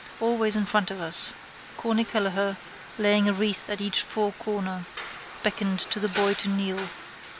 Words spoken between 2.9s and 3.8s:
laying a wreath